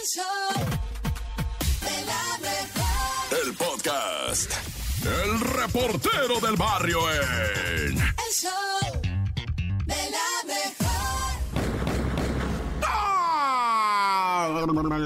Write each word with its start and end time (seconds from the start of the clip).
El 0.00 0.06
show 0.06 0.54
de 1.82 2.04
la 2.06 2.38
mejor. 2.40 3.44
El 3.44 3.54
podcast. 3.54 4.50
El 5.04 5.40
reportero 5.40 6.40
del 6.40 6.56
barrio 6.56 7.00
en. 7.10 7.98
El 7.98 8.32
show 8.32 9.02
de 9.84 10.10
la 10.10 10.44
mejor. 10.46 10.80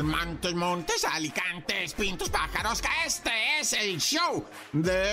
Montes, 0.05 0.55
montes, 0.55 1.05
alicantes, 1.05 1.95
pintos, 1.95 2.31
pájaros, 2.31 2.81
que 2.81 2.89
este 3.05 3.31
es 3.61 3.73
el 3.73 4.01
show 4.01 4.45
de 4.73 5.11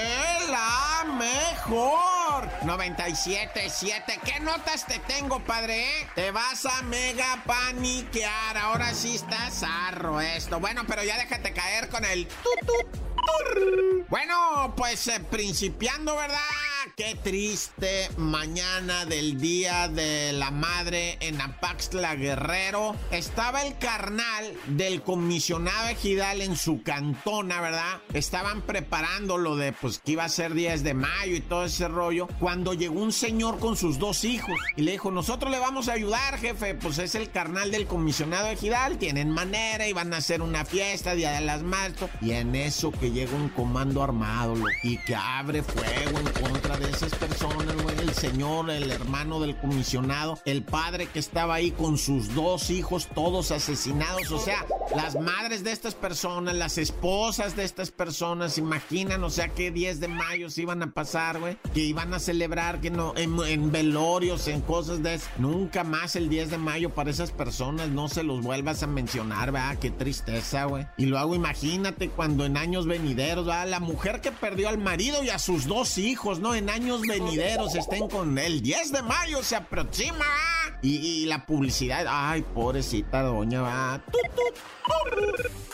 la 0.49 1.05
mejor 1.17 2.49
97.7. 2.61 4.19
¿Qué 4.23 4.39
notas 4.39 4.85
te 4.85 4.99
tengo, 4.99 5.39
padre? 5.43 6.07
Te 6.13 6.29
vas 6.31 6.65
a 6.65 6.83
mega 6.83 7.41
paniquear. 7.45 8.57
Ahora 8.57 8.93
sí 8.93 9.15
está 9.15 9.49
zarro 9.49 10.21
esto. 10.21 10.59
Bueno, 10.59 10.83
pero 10.87 11.03
ya 11.03 11.17
déjate 11.17 11.53
caer 11.53 11.89
con 11.89 12.05
el. 12.05 12.27
Bueno, 14.09 14.73
pues 14.75 15.07
eh, 15.07 15.19
principiando, 15.29 16.15
¿verdad? 16.15 16.37
Qué 16.95 17.15
triste 17.23 18.09
mañana 18.17 19.05
del 19.05 19.39
Día 19.39 19.87
de 19.87 20.33
la 20.33 20.49
Madre 20.49 21.17
en 21.19 21.39
Apaxtla 21.39 22.15
Guerrero. 22.15 22.95
Estaba 23.11 23.61
el 23.61 23.77
carnal 23.77 24.51
del 24.65 25.03
comisionado 25.03 25.89
ejidal 25.89 26.41
en 26.41 26.57
su 26.57 26.81
cantona, 26.81 27.61
¿verdad? 27.61 28.01
Estaban 28.13 28.63
preparando 28.63 29.37
lo 29.37 29.57
de, 29.57 29.73
pues, 29.73 29.99
que 29.99 30.13
iba 30.13 30.23
a 30.23 30.29
ser 30.29 30.55
10 30.55 30.83
de 30.83 30.95
mayo 30.95 31.35
y 31.35 31.41
todo 31.41 31.65
ese 31.65 31.87
rollo. 31.87 32.27
Cuando 32.39 32.73
llegó 32.73 32.99
un 32.99 33.11
señor 33.11 33.59
con 33.59 33.77
sus 33.77 33.99
dos 33.99 34.23
hijos 34.23 34.59
y 34.75 34.81
le 34.81 34.93
dijo, 34.93 35.11
nosotros 35.11 35.51
le 35.51 35.59
vamos 35.59 35.87
a 35.87 35.93
ayudar, 35.93 36.39
jefe. 36.39 36.73
Pues 36.73 36.97
es 36.97 37.13
el 37.13 37.29
carnal 37.29 37.69
del 37.69 37.85
comisionado 37.85 38.47
ejidal. 38.47 38.97
Tienen 38.97 39.29
manera 39.29 39.87
y 39.87 39.93
van 39.93 40.13
a 40.15 40.17
hacer 40.17 40.41
una 40.41 40.65
fiesta, 40.65 41.13
Día 41.13 41.31
de 41.33 41.41
las 41.41 41.61
Madres. 41.61 42.09
Y 42.21 42.31
en 42.31 42.55
eso 42.55 42.91
que 42.91 43.11
llega 43.11 43.35
un 43.35 43.49
comando 43.49 44.01
armado 44.01 44.55
y 44.81 44.97
que 44.97 45.15
abre 45.15 45.61
fuego 45.61 46.17
en 46.19 46.29
contra 46.41 46.70
esas 46.79 47.13
personas, 47.15 47.75
güey. 47.83 47.99
El 47.99 48.13
señor, 48.13 48.69
el 48.69 48.91
hermano 48.91 49.39
del 49.39 49.57
comisionado, 49.57 50.39
el 50.45 50.63
padre 50.63 51.07
que 51.07 51.19
estaba 51.19 51.55
ahí 51.55 51.71
con 51.71 51.97
sus 51.97 52.33
dos 52.33 52.69
hijos, 52.69 53.07
todos 53.13 53.51
asesinados. 53.51 54.31
O 54.31 54.39
sea, 54.39 54.65
las 54.95 55.19
madres 55.19 55.63
de 55.63 55.71
estas 55.71 55.95
personas, 55.95 56.55
las 56.55 56.77
esposas 56.77 57.55
de 57.55 57.63
estas 57.63 57.91
personas, 57.91 58.57
imaginan, 58.57 59.23
o 59.23 59.29
sea, 59.29 59.49
que 59.49 59.71
10 59.71 59.99
de 59.99 60.07
mayo 60.07 60.49
se 60.49 60.63
iban 60.63 60.81
a 60.83 60.91
pasar, 60.91 61.39
güey. 61.39 61.57
Que 61.73 61.81
iban 61.81 62.13
a 62.13 62.19
celebrar, 62.19 62.81
que 62.81 62.89
no, 62.89 63.13
en, 63.17 63.71
velorios, 63.71 64.47
en 64.47 64.61
cosas 64.61 65.03
de. 65.03 65.19
Nunca 65.37 65.83
más 65.83 66.15
el 66.15 66.29
10 66.29 66.51
de 66.51 66.57
mayo 66.57 66.91
para 66.91 67.09
esas 67.11 67.31
personas, 67.31 67.89
no 67.89 68.07
se 68.07 68.23
los 68.23 68.41
vuelvas 68.41 68.83
a 68.83 68.87
mencionar, 68.87 69.51
¿verdad? 69.51 69.77
Qué 69.79 69.91
tristeza, 69.91 70.65
güey. 70.65 70.85
Y 70.97 71.05
luego 71.05 71.35
imagínate 71.35 72.09
cuando 72.09 72.45
en 72.45 72.57
años 72.57 72.85
venideros, 72.87 73.45
¿verdad? 73.45 73.67
La 73.67 73.79
mujer 73.79 74.21
que 74.21 74.31
perdió 74.31 74.69
al 74.69 74.77
marido 74.77 75.23
y 75.23 75.29
a 75.29 75.39
sus 75.39 75.65
dos 75.65 75.97
hijos, 75.97 76.39
¿no? 76.39 76.55
En 76.61 76.69
años 76.69 77.01
venideros 77.01 77.73
estén 77.73 78.07
con 78.07 78.37
él. 78.37 78.61
10 78.61 78.91
de 78.91 79.01
mayo 79.01 79.41
se 79.41 79.55
aproxima. 79.55 80.23
¿ah? 80.23 80.77
Y, 80.83 81.25
la 81.25 81.43
publicidad, 81.43 82.05
ay, 82.07 82.43
pobrecita 82.53 83.23
doña, 83.23 83.63
va. 83.63 84.01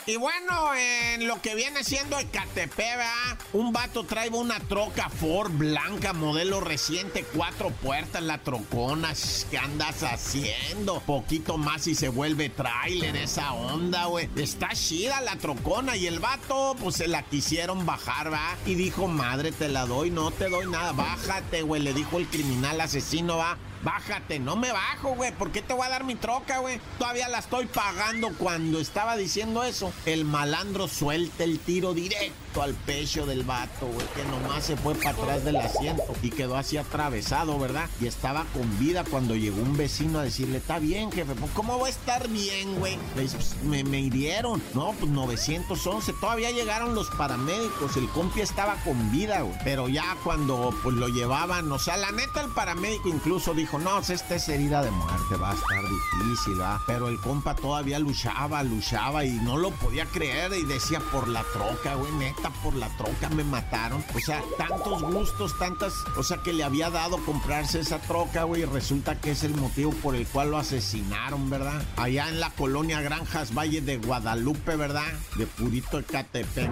Y 0.10 0.16
bueno, 0.16 0.74
en 0.74 1.28
lo 1.28 1.42
que 1.42 1.54
viene 1.54 1.84
siendo 1.84 2.18
Ecatepec, 2.18 2.78
¿verdad? 2.78 3.38
Un 3.52 3.74
vato 3.74 4.06
trae 4.06 4.30
una 4.30 4.58
troca 4.62 5.10
Ford 5.10 5.52
blanca, 5.52 6.14
modelo 6.14 6.62
reciente, 6.62 7.26
cuatro 7.36 7.72
puertas, 7.72 8.24
la 8.24 8.38
trocona. 8.38 9.14
¿Qué 9.52 9.58
andas 9.58 10.04
haciendo? 10.04 11.02
Poquito 11.02 11.58
más 11.58 11.88
y 11.88 11.96
se 11.96 12.08
vuelve 12.08 12.48
tráiler 12.48 13.18
esa 13.18 13.52
onda, 13.52 14.06
güey. 14.06 14.30
Está 14.38 14.70
chida 14.70 15.20
la 15.20 15.36
trocona 15.36 15.98
y 15.98 16.08
el 16.08 16.20
vato, 16.20 16.78
pues 16.80 16.96
se 16.96 17.10
la 17.10 17.24
quisieron 17.24 17.86
bajar, 17.86 18.32
¿va? 18.32 18.56
Y 18.66 18.76
dijo, 18.76 19.10
madre, 19.10 19.52
te 19.52 19.68
la 19.68 19.86
doy, 19.86 20.10
no 20.10 20.32
te 20.32 20.48
doy 20.48 20.68
nada, 20.68 20.94
bájate, 20.94 21.64
güey. 21.64 21.82
Le 21.82 21.94
dijo 21.94 22.18
el 22.18 22.28
criminal 22.28 22.80
asesino, 22.80 23.36
va. 23.36 23.58
Bájate, 23.84 24.40
no 24.40 24.56
me 24.56 24.72
bajo, 24.72 25.16
güey. 25.16 25.32
¿Por 25.34 25.52
qué 25.52 25.62
te 25.62 25.74
voy 25.74 25.86
a 25.86 25.90
dar 25.90 26.04
mi 26.04 26.16
troca, 26.16 26.60
güey? 26.60 26.80
Todavía 26.98 27.28
la 27.28 27.40
estoy 27.40 27.66
pagando 27.68 28.30
cuando 28.38 28.80
estaba 28.80 29.16
diciendo 29.18 29.64
eso. 29.64 29.92
El 30.06 30.26
malandro 30.26 30.88
suelta 30.88 31.44
el 31.44 31.60
tiro 31.60 31.94
directo 31.94 32.62
al 32.62 32.74
pecho 32.74 33.26
del 33.26 33.44
vato, 33.44 33.86
güey. 33.88 34.06
Que 34.16 34.24
nomás 34.26 34.66
se 34.66 34.76
fue 34.78 34.96
para 34.96 35.12
atrás 35.12 35.46
del 35.46 35.58
asiento 35.58 36.04
y 36.22 36.30
quedó 36.32 36.58
así 36.58 36.78
atravesado, 36.78 37.58
¿verdad? 37.60 37.90
Y 38.02 38.08
estaba 38.08 38.46
con 38.54 38.80
vida 38.80 39.04
cuando 39.04 39.36
llegó 39.36 39.62
un 39.62 39.78
vecino 39.78 40.20
a 40.20 40.24
decirle, 40.24 40.58
está 40.58 40.80
bien, 40.80 41.12
jefe. 41.12 41.36
Pues, 41.36 41.52
¿cómo 41.54 41.80
va 41.80 41.88
a 41.88 41.90
estar 41.90 42.28
bien, 42.30 42.80
güey? 42.80 42.98
"Pues, 43.16 43.56
me, 43.64 43.84
me 43.84 44.00
hirieron. 44.00 44.62
No, 44.74 44.94
pues 45.00 45.12
911. 45.12 46.14
Todavía 46.20 46.52
llegaron 46.52 46.96
los 46.96 47.10
paramédicos. 47.12 47.96
El 47.98 48.10
compi 48.10 48.42
estaba 48.42 48.76
con 48.84 49.12
vida, 49.12 49.42
güey. 49.42 49.58
Pero 49.64 49.88
ya 49.88 50.16
cuando 50.24 50.74
pues 50.84 50.96
lo 50.96 51.08
llevaban, 51.10 51.72
o 51.72 51.80
sea, 51.80 51.98
la 51.98 52.12
neta, 52.12 52.42
el 52.42 52.52
paramédico 52.52 53.10
incluso 53.10 53.54
dijo, 53.54 53.67
no, 53.74 53.96
pues, 53.96 54.10
esta 54.10 54.36
es 54.36 54.50
herida 54.50 54.82
de 54.82 54.92
muerte, 54.92 55.36
va 55.36 55.52
a 55.52 55.54
estar 55.54 55.84
difícil, 55.84 56.62
va. 56.62 56.82
Pero 56.88 57.08
el 57.08 57.20
compa 57.20 57.56
todavía 57.56 58.00
luchaba, 58.00 58.64
luchaba 58.64 59.26
y 59.26 59.32
no 59.32 59.58
lo 59.58 59.72
podía 59.72 60.06
creer 60.06 60.54
y 60.54 60.64
decía, 60.64 61.00
por 61.12 61.28
la 61.28 61.44
troca, 61.54 61.96
güey, 61.96 62.12
neta, 62.14 62.50
por 62.64 62.76
la 62.76 62.88
troca 62.98 63.30
me 63.30 63.44
mataron. 63.44 64.04
O 64.16 64.20
sea, 64.20 64.42
tantos 64.58 65.02
gustos, 65.04 65.58
tantas, 65.60 65.94
o 66.16 66.24
sea, 66.24 66.38
que 66.38 66.54
le 66.54 66.64
había 66.64 66.90
dado 66.90 67.18
comprarse 67.26 67.80
esa 67.80 68.00
troca, 68.00 68.44
güey, 68.44 68.62
y 68.62 68.66
resulta 68.66 69.20
que 69.20 69.32
es 69.32 69.44
el 69.44 69.56
motivo 69.56 69.92
por 69.92 70.16
el 70.16 70.26
cual 70.28 70.52
lo 70.52 70.58
asesinaron, 70.58 71.50
¿verdad? 71.50 71.84
Allá 71.98 72.30
en 72.30 72.40
la 72.40 72.50
colonia 72.52 73.02
Granjas 73.02 73.54
Valle 73.54 73.82
de 73.82 73.98
Guadalupe, 73.98 74.76
¿verdad? 74.76 75.12
De 75.36 75.46
Purito 75.46 76.00
Ecatepec, 76.00 76.72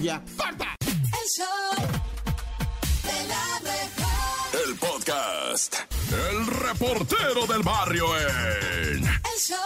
ya. 0.00 0.22
¡Corta! 0.36 0.76
El 0.80 1.28
show 1.36 1.76
de 3.02 3.28
la 3.28 3.60
mejor. 3.62 4.68
El 4.68 4.76
podcast. 4.76 5.83
El 6.44 6.50
reportero 6.50 7.46
del 7.46 7.62
barrio 7.62 8.06
en. 8.18 9.02
El 9.02 9.38
show 9.38 9.56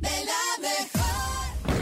de 0.00 0.24
la 0.24 0.58
mejor. 0.62 1.76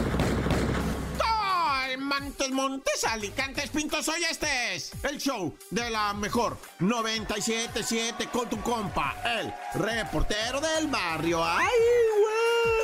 ¡Ay, 1.25 1.95
Montes, 1.95 2.51
Montes, 2.51 3.03
Alicantes, 3.05 3.69
Pintos, 3.69 4.09
hoy 4.09 4.25
este 4.29 4.75
es 4.75 4.91
el 5.03 5.17
show 5.19 5.55
de 5.69 5.89
la 5.89 6.13
mejor 6.13 6.57
97.7 6.81 8.29
con 8.29 8.49
tu 8.49 8.59
compa, 8.61 9.15
el 9.39 9.53
reportero 9.81 10.59
del 10.59 10.87
barrio. 10.87 11.41
¡Ay! 11.41 11.69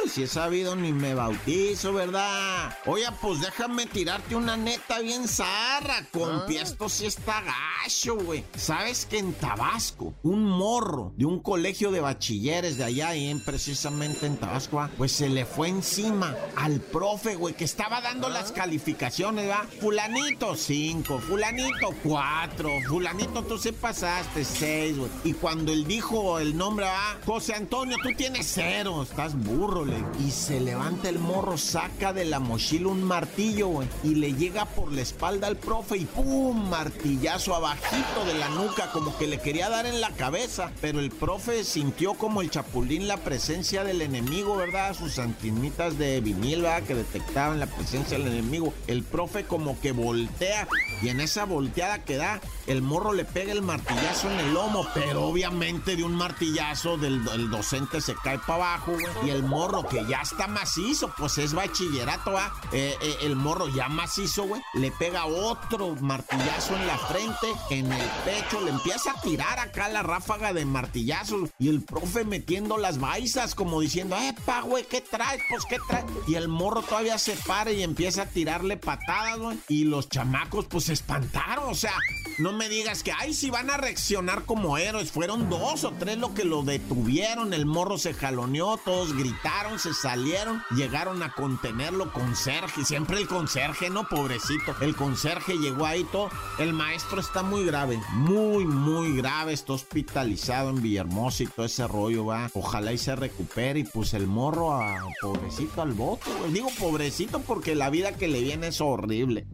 Si 0.10 0.24
he 0.24 0.28
sabido 0.28 0.76
ni 0.76 0.94
me 0.94 1.14
bautizo, 1.14 1.92
¿verdad? 1.92 2.74
Oye, 2.86 3.06
pues 3.22 3.42
déjame 3.42 3.86
tirarte 3.88 4.36
una 4.36 4.56
neta 4.56 5.00
bien 5.00 5.28
zarra, 5.28 6.08
compi. 6.12 6.58
Esto 6.58 6.88
sí 6.88 7.06
está 7.06 7.42
gacho, 7.42 8.16
güey. 8.16 8.46
¿Sabes 8.56 9.06
que 9.06 9.20
en 9.20 9.34
Tabasco, 9.34 10.14
un 10.24 10.46
morro 10.46 11.12
de 11.18 11.26
un 11.26 11.42
colegio 11.42 11.92
de 11.92 12.00
bachilleres 12.00 12.78
de 12.78 12.86
allá, 12.86 13.16
y 13.16 13.30
en, 13.30 13.44
precisamente 13.44 14.26
en 14.26 14.38
Tabasco, 14.38 14.80
ah, 14.80 14.90
pues 14.98 15.12
se 15.12 15.28
le 15.30 15.46
fue 15.46 15.68
encima 15.68 16.36
al 16.56 16.80
profe, 16.80 17.36
güey, 17.36 17.54
que 17.54 17.66
estaba 17.66 18.00
dando 18.00 18.30
las 18.30 18.52
calificaciones, 18.52 19.50
¿va? 19.50 19.66
Fulanito, 19.82 20.56
cinco, 20.56 21.20
fulanito, 21.20 21.94
cuatro, 22.02 22.70
fulanito, 22.88 23.44
tú 23.44 23.58
sí 23.58 23.74
pasaste, 23.74 24.46
seis, 24.46 24.98
güey. 24.98 25.12
Y 25.26 25.34
cuando 25.34 25.74
él 25.74 25.86
dijo 25.86 26.40
el 26.40 26.56
nombre, 26.56 26.86
¿va? 26.86 27.18
José 27.26 27.54
Antonio, 27.56 27.98
tú 28.02 28.10
tienes 28.16 28.50
cero, 28.54 29.04
estás 29.04 29.36
burro, 29.36 29.84
le. 29.84 29.97
Y 30.26 30.32
se 30.32 30.60
levanta 30.60 31.10
el 31.10 31.20
morro, 31.20 31.58
saca 31.58 32.14
de 32.14 32.26
la 32.26 32.40
mochila 32.40 32.90
un 32.90 33.04
martillo, 33.04 33.68
güey, 33.68 33.88
y 34.04 34.16
le 34.16 34.34
llega 34.34 34.66
por 34.66 34.92
la 34.92 35.02
espalda 35.02 35.48
al 35.48 35.58
profe 35.58 35.98
y 35.98 36.06
¡pum! 36.06 36.70
Martillazo 36.70 37.56
abajito 37.56 38.26
de 38.26 38.34
la 38.36 38.50
nuca, 38.50 38.92
como 38.92 39.18
que 39.18 39.28
le 39.28 39.40
quería 39.40 39.70
dar 39.70 39.86
en 39.86 40.02
la 40.02 40.12
cabeza. 40.12 40.72
Pero 40.82 41.00
el 41.00 41.12
profe 41.12 41.64
sintió 41.64 42.14
como 42.14 42.42
el 42.42 42.50
chapulín 42.50 43.08
la 43.08 43.18
presencia 43.18 43.84
del 43.84 44.02
enemigo, 44.02 44.56
¿verdad? 44.56 44.96
Sus 44.96 45.20
antinitas 45.20 45.98
de 45.98 46.20
vinil, 46.22 46.62
¿verdad? 46.62 46.84
Que 46.84 46.96
detectaban 46.96 47.60
la 47.60 47.68
presencia 47.68 48.18
del 48.18 48.28
enemigo. 48.28 48.74
El 48.88 49.04
profe 49.04 49.46
como 49.46 49.80
que 49.80 49.92
voltea 49.92 50.68
y 51.02 51.10
en 51.10 51.20
esa 51.22 51.46
volteada 51.46 52.04
que 52.04 52.18
da, 52.18 52.42
el 52.66 52.82
morro 52.82 53.14
le 53.14 53.26
pega 53.26 53.52
el 53.52 53.62
martillazo 53.62 54.32
en 54.32 54.40
el 54.40 54.54
lomo, 54.54 54.88
pero 54.94 55.26
obviamente 55.26 55.96
de 55.96 56.04
un 56.04 56.16
martillazo 56.16 56.98
del, 56.98 57.24
del 57.24 57.50
docente 57.50 58.02
se 58.02 58.16
cae 58.16 58.40
para 58.40 58.56
abajo. 58.56 58.94
Y 59.26 59.30
el 59.30 59.44
morro 59.44 59.87
que 59.90 60.06
ya 60.06 60.22
está 60.22 60.48
macizo, 60.48 61.14
pues 61.18 61.38
es 61.38 61.54
bachillerato, 61.54 62.34
¿va? 62.34 62.54
Eh, 62.72 62.96
eh, 63.02 63.18
el 63.22 63.36
morro 63.36 63.68
ya 63.70 63.90
macizo, 63.90 64.44
güey, 64.44 64.62
le 64.74 64.92
pega 64.92 65.26
otro 65.26 65.96
martillazo 65.96 66.76
en 66.76 66.88
la 66.88 66.98
frente, 66.98 67.48
en 67.70 67.92
el 67.92 68.10
pecho, 68.26 68.62
le 68.62 68.72
empieza 68.72 69.12
a 69.12 69.22
tirar 69.22 69.60
acá 69.60 69.90
la 69.90 70.04
ráfaga 70.04 70.54
de 70.54 70.66
martillazos 70.66 71.50
y 71.60 71.70
el 71.70 71.82
profe 71.82 72.26
metiendo 72.26 72.78
las 72.78 73.00
baisas 73.00 73.56
como 73.56 73.82
diciendo, 73.82 74.18
epa, 74.18 74.62
güey, 74.62 74.86
¿qué 74.86 75.02
traes? 75.02 75.42
Pues, 75.50 75.64
¿qué 75.66 75.78
traes? 75.88 76.06
Y 76.28 76.36
el 76.36 76.48
morro 76.48 76.82
todavía 76.82 77.18
se 77.18 77.36
para 77.36 77.72
y 77.72 77.84
empieza 77.84 78.24
a 78.24 78.26
tirarle 78.28 78.78
patadas, 78.78 79.40
güey. 79.40 79.58
Y 79.68 79.84
los 79.86 80.10
chamacos, 80.10 80.66
pues, 80.66 80.86
se 80.86 80.94
espantaron, 80.94 81.70
o 81.70 81.76
sea, 81.76 81.94
no 82.38 82.54
me 82.54 82.70
digas 82.70 83.02
que, 83.02 83.12
ay, 83.12 83.34
si 83.34 83.50
van 83.50 83.70
a 83.70 83.78
reaccionar 83.78 84.46
como 84.46 84.78
héroes. 84.78 85.12
Fueron 85.12 85.50
dos 85.50 85.84
o 85.84 85.92
tres 85.92 86.18
lo 86.18 86.34
que 86.34 86.46
lo 86.46 86.62
detuvieron. 86.64 87.54
El 87.54 87.66
morro 87.66 87.98
se 87.98 88.14
jaloneó, 88.14 88.78
todos 88.78 89.16
gritaron, 89.16 89.80
se 89.80 89.94
salieron, 89.94 90.64
llegaron 90.72 91.24
a 91.24 91.34
contenerlo 91.34 92.14
conserje. 92.14 92.86
Siempre 92.86 93.18
el 93.18 93.28
conserje, 93.28 93.90
¿no? 93.90 94.08
Pobrecito. 94.08 94.76
El 94.82 94.96
conserje 94.96 95.58
llegó 95.58 95.86
ahí 95.86 96.04
todo. 96.12 96.30
El 96.60 96.74
maestro 96.74 97.20
está 97.20 97.42
muy 97.42 97.66
grave, 97.66 98.00
muy, 98.14 98.66
muy 98.66 99.18
grave. 99.18 99.54
Está 99.54 99.74
hospitalizado 99.74 100.70
en 100.70 100.82
Villahermosa 100.82 101.44
y 101.44 101.48
todo 101.48 101.66
ese 101.66 101.88
rollo, 101.88 102.26
va. 102.26 102.52
Ojalá 102.54 102.94
y 102.94 102.98
se 102.98 103.16
recupere. 103.16 103.80
Y 103.80 103.84
pues 103.84 104.14
el 104.14 104.28
morro, 104.28 104.74
a, 104.74 105.08
pobrecito 105.22 105.82
al 105.82 105.94
voto, 105.94 106.26
Digo 106.52 106.70
pobrecito 106.80 107.40
porque 107.40 107.76
la 107.76 107.90
vida 107.90 108.14
que 108.14 108.28
le 108.28 108.42
viene 108.42 108.68
es 108.68 108.82
horrible. 108.82 109.46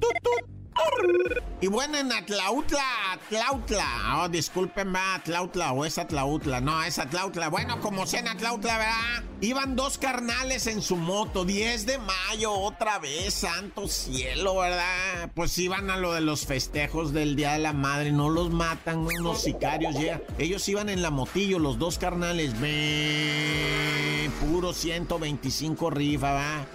Y 1.62 1.68
bueno, 1.68 1.98
en 1.98 2.12
Atlautla, 2.12 2.84
Atlautla. 3.14 4.18
Oh, 4.18 4.28
disculpen, 4.28 4.94
va, 4.94 5.16
Atlautla 5.16 5.72
o 5.72 5.86
es 5.86 5.98
Atlautla. 5.98 6.60
No, 6.60 6.84
es 6.84 7.00
Atlautla. 7.00 7.48
Bueno, 7.48 7.80
como 7.80 8.06
sea 8.06 8.20
en 8.20 8.28
Atlautla, 8.28 8.78
¿verdad? 8.78 9.24
Iban 9.40 9.78
dos 9.78 9.98
carnales 9.98 10.68
en 10.68 10.82
su 10.82 10.98
moto, 10.98 11.46
10 11.46 11.86
de 11.86 12.00
mayo, 12.00 12.52
otra 12.52 13.00
vez, 13.00 13.34
santo 13.34 13.88
cielo, 13.88 14.58
¿verdad? 14.58 15.32
Pues 15.34 15.58
iban 15.58 15.90
a 15.90 15.96
lo 15.96 16.12
de 16.12 16.20
los 16.20 16.46
festejos 16.46 17.14
del 17.14 17.38
Día 17.38 17.54
de 17.54 17.60
la 17.60 17.72
Madre, 17.72 18.12
no 18.12 18.30
los 18.30 18.52
matan 18.52 19.00
unos 19.00 19.42
sicarios, 19.42 19.96
ya. 19.96 20.22
Ellos 20.38 20.68
iban 20.68 20.90
en 20.90 21.02
la 21.02 21.12
motillo, 21.12 21.60
los 21.60 21.80
dos 21.80 21.98
carnales, 21.98 22.60
ve, 22.60 24.30
puro 24.42 24.74
125 24.74 25.90
rifa, 25.92 26.34
va. 26.34 26.66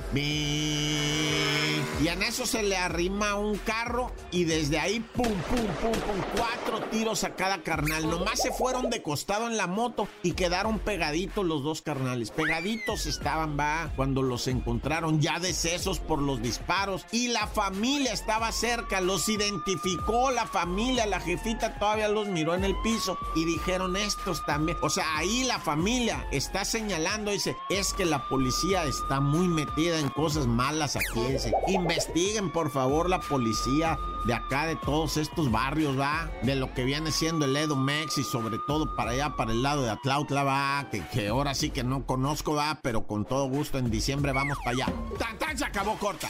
Y 2.00 2.06
en 2.06 2.22
eso 2.22 2.46
se 2.46 2.62
le 2.62 2.76
arrima 2.76 3.34
un 3.34 3.58
carro 3.58 4.12
y 4.30 4.44
desde 4.44 4.78
ahí, 4.78 5.00
pum, 5.00 5.24
pum, 5.24 5.66
pum, 5.80 5.92
pum, 5.92 6.22
cuatro 6.36 6.86
tiros 6.90 7.24
a 7.24 7.34
cada 7.34 7.62
carnal. 7.62 8.08
Nomás 8.08 8.40
se 8.40 8.52
fueron 8.52 8.90
de 8.90 9.02
costado 9.02 9.46
en 9.46 9.56
la 9.56 9.66
moto 9.66 10.08
y 10.22 10.32
quedaron 10.32 10.78
pegaditos 10.78 11.44
los 11.44 11.62
dos 11.62 11.82
carnales. 11.82 12.30
Pegaditos 12.30 13.06
estaban, 13.06 13.58
va, 13.58 13.90
cuando 13.96 14.22
los 14.22 14.46
encontraron 14.48 15.20
ya 15.20 15.38
decesos 15.38 15.98
por 15.98 16.20
los 16.20 16.42
disparos. 16.42 17.06
Y 17.10 17.28
la 17.28 17.46
familia 17.46 18.12
estaba 18.12 18.52
cerca, 18.52 19.00
los 19.00 19.28
identificó 19.28 20.30
la 20.30 20.46
familia, 20.46 21.06
la 21.06 21.20
jefita 21.20 21.78
todavía 21.78 22.08
los 22.08 22.28
miró 22.28 22.54
en 22.54 22.64
el 22.64 22.76
piso 22.82 23.18
y 23.34 23.44
dijeron 23.44 23.96
estos 23.96 24.44
también. 24.44 24.76
O 24.82 24.90
sea, 24.90 25.16
ahí 25.16 25.44
la 25.44 25.58
familia 25.58 26.26
está 26.30 26.64
señalando, 26.64 27.30
dice, 27.30 27.56
es 27.70 27.94
que 27.94 28.04
la 28.04 28.28
policía 28.28 28.84
está 28.84 29.20
muy 29.20 29.48
metida 29.48 29.98
en 29.98 30.08
cosas 30.10 30.46
malas 30.46 30.96
aquí. 30.96 31.20
Dice, 31.20 31.52
investiguen 31.66 32.50
por 32.50 32.70
favor 32.70 33.08
la 33.08 33.20
policía 33.20 33.98
de 34.24 34.34
acá, 34.34 34.66
de 34.66 34.76
todos 34.76 35.16
estos 35.16 35.50
barrios, 35.50 35.98
va, 35.98 36.30
de 36.42 36.54
lo 36.54 36.72
que 36.74 36.84
viene 36.84 37.12
siendo 37.12 37.44
el 37.44 37.56
Edo 37.56 37.76
Mex 37.76 38.18
y 38.18 38.24
sobre 38.24 38.58
todo 38.66 38.94
para 38.94 39.12
allá, 39.12 39.36
para 39.36 39.52
el 39.52 39.62
lado 39.62 39.82
de 39.82 39.90
Atlautla, 39.90 40.44
va, 40.44 40.88
que, 40.90 41.06
que 41.08 41.28
ahora 41.28 41.54
sí 41.54 41.70
que 41.70 41.84
no 41.84 42.04
conozco, 42.06 42.54
va, 42.54 42.78
pero 42.82 43.06
con 43.06 43.24
todo 43.24 43.48
gusto 43.48 43.78
en 43.78 43.90
diciembre 43.90 44.32
vamos 44.32 44.58
para 44.58 44.70
allá. 44.70 44.86
¡Tan, 45.18 45.38
tan! 45.38 45.56
Se 45.58 45.64
acabó 45.64 45.96
corta. 45.96 46.28